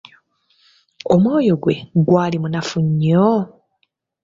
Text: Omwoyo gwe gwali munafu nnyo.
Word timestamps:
Omwoyo 1.13 1.53
gwe 1.61 1.75
gwali 2.05 2.37
munafu 2.43 2.77
nnyo. 2.85 3.25